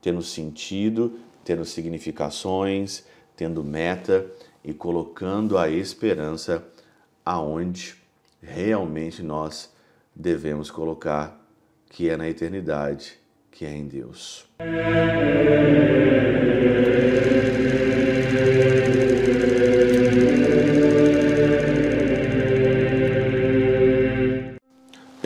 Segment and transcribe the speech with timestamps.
[0.00, 3.04] tendo sentido, tendo significações,
[3.36, 4.26] tendo meta
[4.64, 6.64] e colocando a esperança
[7.24, 7.96] aonde
[8.42, 9.72] realmente nós
[10.14, 11.38] devemos colocar,
[11.88, 13.18] que é na eternidade,
[13.50, 14.46] que é em Deus.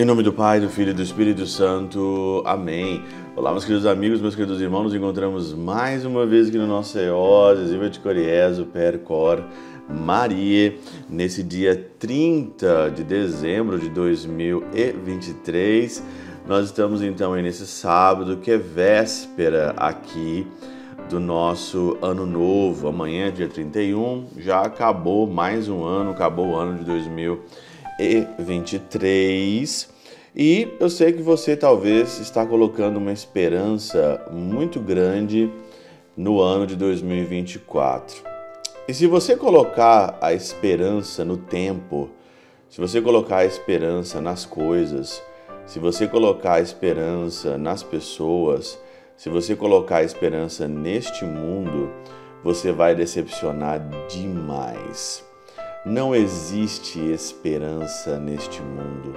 [0.05, 2.43] Em nome do Pai, do Filho e do Espírito Santo.
[2.45, 3.03] Amém.
[3.35, 4.83] Olá, meus queridos amigos, meus queridos irmãos.
[4.83, 9.43] Nos encontramos mais uma vez aqui no nosso EOS, Ziva de Coriezo, Percor,
[9.89, 10.77] Maria,
[11.09, 16.05] nesse dia 30 de dezembro de 2023.
[16.47, 20.47] Nós estamos então aí nesse sábado, que é véspera aqui
[21.09, 22.89] do nosso ano novo.
[22.89, 29.94] Amanhã, dia 31, já acabou mais um ano, acabou o ano de 2023 e 23.
[30.37, 35.49] E eu sei que você talvez está colocando uma esperança muito grande
[36.17, 38.17] no ano de 2024.
[38.89, 42.11] E se você colocar a esperança no tempo,
[42.69, 45.23] se você colocar a esperança nas coisas,
[45.67, 48.77] se você colocar a esperança nas pessoas,
[49.17, 51.93] se você colocar a esperança neste mundo,
[52.43, 55.25] você vai decepcionar demais.
[55.87, 59.15] Não existe esperança neste mundo.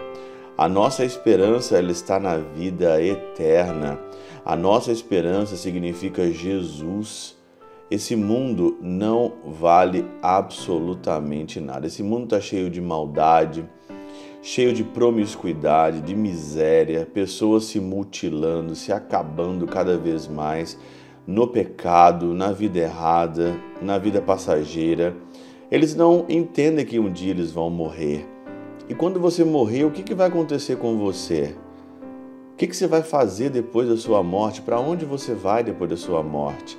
[0.58, 4.00] A nossa esperança ela está na vida eterna.
[4.44, 7.38] A nossa esperança significa Jesus.
[7.92, 11.86] Esse mundo não vale absolutamente nada.
[11.86, 13.70] Esse mundo está cheio de maldade,
[14.42, 20.76] cheio de promiscuidade, de miséria, pessoas se mutilando, se acabando cada vez mais
[21.28, 25.16] no pecado, na vida errada, na vida passageira.
[25.70, 28.37] Eles não entendem que um dia eles vão morrer.
[28.90, 31.54] E quando você morrer, o que, que vai acontecer com você?
[32.54, 34.62] O que, que você vai fazer depois da sua morte?
[34.62, 36.78] Para onde você vai depois da sua morte?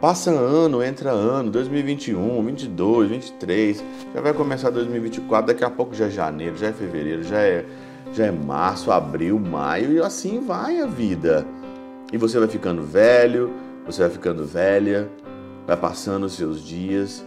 [0.00, 6.06] Passa ano, entra ano, 2021, 22, 23, já vai começar 2024, daqui a pouco já
[6.06, 7.64] é janeiro, já é fevereiro, já é,
[8.12, 11.46] já é março, abril, maio, e assim vai a vida.
[12.12, 13.52] E você vai ficando velho,
[13.86, 15.08] você vai ficando velha,
[15.66, 17.24] vai passando os seus dias,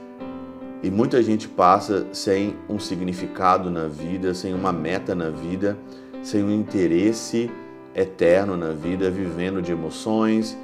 [0.83, 5.77] e muita gente passa sem um significado na vida, sem uma meta na vida,
[6.23, 7.51] sem um interesse
[7.93, 10.57] eterno na vida, vivendo de emoções,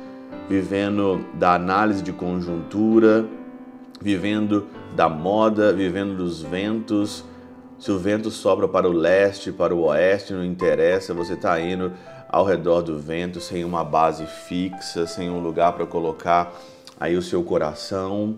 [0.50, 3.25] vivendo da análise de conjuntura,
[4.01, 7.23] vivendo da moda, vivendo dos ventos.
[7.78, 11.91] Se o vento sopra para o leste, para o oeste, não interessa, você está indo
[12.28, 16.51] ao redor do vento sem uma base fixa, sem um lugar para colocar
[16.99, 18.35] aí o seu coração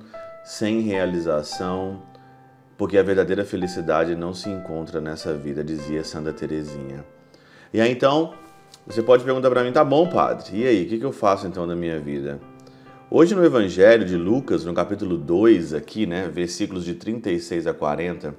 [0.49, 2.01] sem realização,
[2.75, 7.05] porque a verdadeira felicidade não se encontra nessa vida, dizia Santa Teresinha.
[7.71, 8.33] E aí então,
[8.87, 11.67] você pode perguntar para mim, tá bom, padre, e aí, o que, eu faço então
[11.67, 12.39] na minha vida?
[13.11, 18.33] Hoje no Evangelho de Lucas, no capítulo 2, aqui, né, versículos de 36 a 40,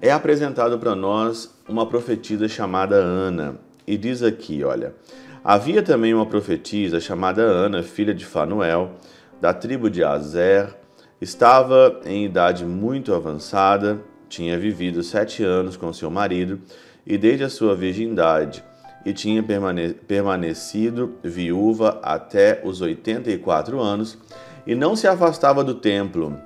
[0.00, 3.58] é apresentado para nós uma profetisa chamada Ana.
[3.84, 4.94] E diz aqui, olha,
[5.42, 8.92] havia também uma profetisa chamada Ana, filha de Fanuel,
[9.40, 10.77] da tribo de Azer,
[11.20, 16.60] Estava em idade muito avançada, tinha vivido sete anos com seu marido
[17.04, 18.62] e desde a sua virgindade,
[19.04, 24.16] e tinha permane permanecido viúva até os 84 anos,
[24.64, 26.38] e não se afastava do templo,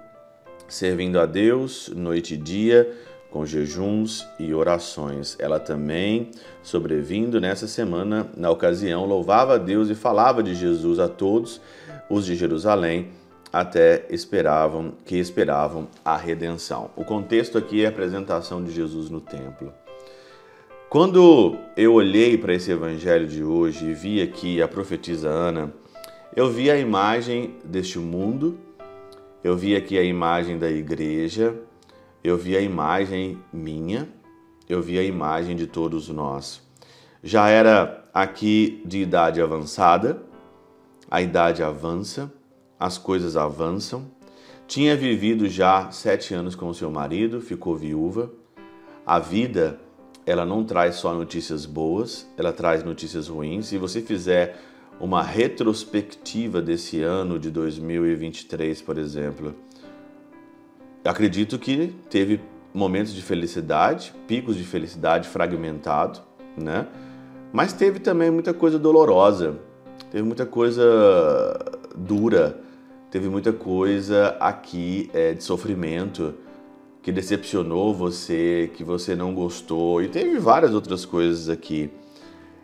[0.66, 2.90] servindo a Deus noite e dia,
[3.30, 5.36] com jejuns e orações.
[5.38, 6.30] Ela também,
[6.62, 11.60] sobrevindo nessa semana, na ocasião, louvava a Deus e falava de Jesus a todos
[12.08, 13.10] os de Jerusalém
[13.52, 16.90] até esperavam que esperavam a redenção.
[16.96, 19.72] O contexto aqui é a apresentação de Jesus no templo.
[20.88, 25.72] Quando eu olhei para esse evangelho de hoje e vi aqui a profetisa Ana,
[26.34, 28.58] eu vi a imagem deste mundo,
[29.44, 31.54] eu vi aqui a imagem da igreja,
[32.24, 34.08] eu vi a imagem minha,
[34.68, 36.62] eu vi a imagem de todos nós.
[37.22, 40.22] Já era aqui de idade avançada,
[41.10, 42.32] a idade avança,
[42.82, 44.06] as coisas avançam.
[44.66, 48.28] Tinha vivido já sete anos com seu marido, ficou viúva.
[49.06, 49.78] A vida,
[50.26, 53.66] ela não traz só notícias boas, ela traz notícias ruins.
[53.66, 54.58] Se você fizer
[54.98, 59.54] uma retrospectiva desse ano de 2023, por exemplo,
[61.04, 62.40] acredito que teve
[62.74, 66.18] momentos de felicidade, picos de felicidade fragmentado,
[66.56, 66.88] né?
[67.52, 69.56] Mas teve também muita coisa dolorosa,
[70.10, 70.82] teve muita coisa
[71.94, 72.60] dura,
[73.12, 76.32] teve muita coisa aqui é, de sofrimento
[77.02, 81.90] que decepcionou você, que você não gostou, e teve várias outras coisas aqui.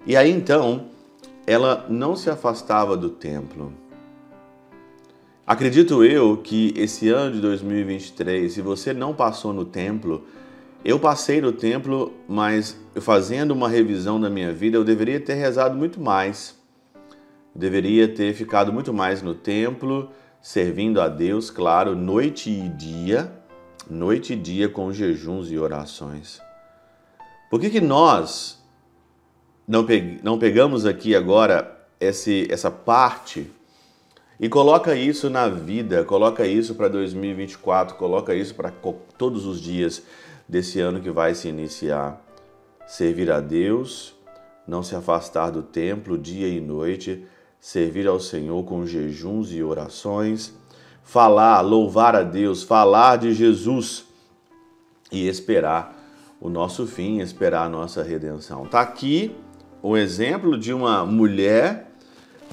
[0.06, 0.86] E aí então,
[1.46, 3.74] ela não se afastava do templo.
[5.46, 10.24] Acredito eu que esse ano de 2023, se você não passou no templo,
[10.82, 15.76] eu passei no templo, mas fazendo uma revisão da minha vida, eu deveria ter rezado
[15.76, 16.56] muito mais.
[17.54, 20.10] deveria ter ficado muito mais no templo,
[20.40, 23.32] servindo a Deus, claro, noite e dia,
[23.88, 26.40] noite e dia com jejuns e orações.
[27.50, 28.62] Por que, que nós
[29.66, 29.86] não,
[30.22, 33.50] não pegamos aqui agora esse, essa parte
[34.40, 40.02] e coloca isso na vida, coloca isso para 2024, coloca isso para todos os dias
[40.48, 42.24] desse ano que vai se iniciar.
[42.86, 44.14] Servir a Deus,
[44.66, 47.26] não se afastar do templo dia e noite,
[47.60, 50.54] servir ao Senhor com jejuns e orações,
[51.02, 54.04] falar, louvar a Deus, falar de Jesus
[55.10, 55.96] e esperar
[56.40, 58.64] o nosso fim, esperar a nossa redenção.
[58.64, 59.34] Está aqui
[59.82, 61.90] o exemplo de uma mulher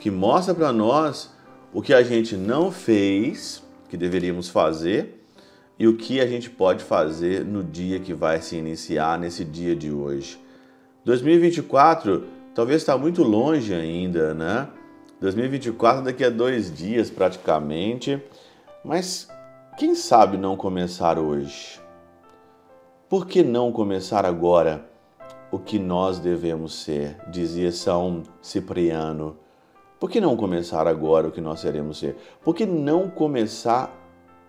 [0.02, 1.31] que mostra para nós
[1.74, 5.22] o que a gente não fez, que deveríamos fazer,
[5.78, 9.75] e o que a gente pode fazer no dia que vai se iniciar, nesse dia
[9.75, 10.40] de hoje.
[11.04, 12.24] 2024
[12.54, 14.69] talvez está muito longe ainda, né?
[15.22, 18.22] 2024 daqui a dois dias praticamente,
[18.84, 19.30] mas
[19.78, 21.80] quem sabe não começar hoje?
[23.08, 24.86] Por que não começar agora
[25.50, 27.18] o que nós devemos ser?
[27.30, 29.38] Dizia São Cipriano.
[29.98, 32.18] Por que não começar agora o que nós seremos ser?
[32.44, 33.96] Por que não começar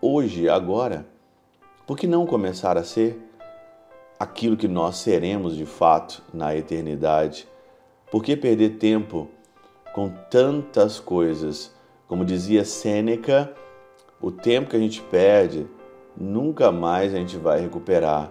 [0.01, 1.07] hoje, agora?
[1.87, 3.23] Por que não começar a ser
[4.19, 7.47] aquilo que nós seremos de fato na eternidade?
[8.11, 9.29] Por que perder tempo
[9.97, 11.75] com tantas coisas?
[12.07, 13.53] Como dizia Sêneca,
[14.21, 15.67] o tempo que a gente perde
[16.17, 18.31] nunca mais a gente vai recuperar.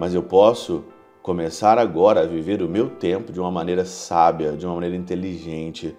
[0.00, 0.84] Mas eu posso
[1.22, 5.96] começar agora a viver o meu tempo de uma maneira sábia, de uma maneira inteligente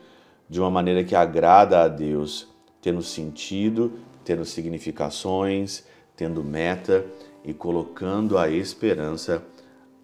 [0.49, 2.47] de uma maneira que agrada a Deus,
[2.81, 3.93] tendo sentido,
[4.23, 5.85] tendo significações,
[6.15, 7.05] tendo meta
[7.43, 9.43] e colocando a esperança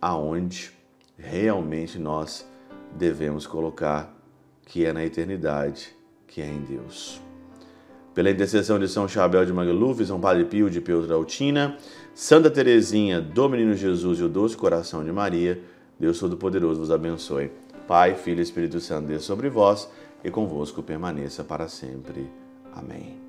[0.01, 0.71] aonde
[1.17, 2.47] realmente nós
[2.93, 4.11] devemos colocar,
[4.71, 5.93] que é na eternidade,
[6.25, 7.21] que é em Deus.
[8.15, 11.75] Pela intercessão de São Chabel de Magluf, São Padre Pio de Peutrautina,
[12.15, 15.59] Santa Teresinha do Menino Jesus e o Doce Coração de Maria,
[15.99, 17.51] Deus Todo-Poderoso vos abençoe.
[17.85, 19.89] Pai, Filho e Espírito Santo, Deus sobre vós
[20.23, 22.31] e convosco permaneça para sempre.
[22.73, 23.19] Amém.